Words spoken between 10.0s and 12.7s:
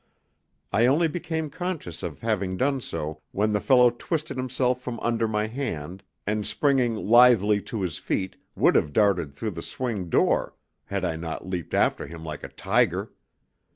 door had I not leaped after him like a